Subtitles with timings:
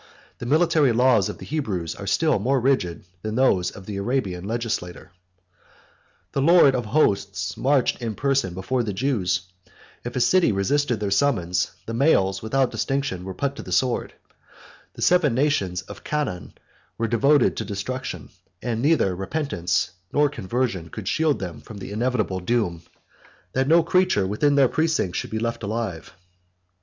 [0.39, 4.45] The military laws of the Hebrews are still more rigid than those of the Arabian
[4.45, 5.11] legislator.
[6.33, 9.41] 124 The Lord of hosts marched in person before the Jews:
[10.03, 14.15] if a city resisted their summons, the males, without distinction, were put to the sword:
[14.93, 16.53] the seven nations of Canaan
[16.97, 18.29] were devoted to destruction;
[18.59, 22.81] and neither repentance nor conversion, could shield them from the inevitable doom,
[23.53, 26.15] that no creature within their precincts should be left alive.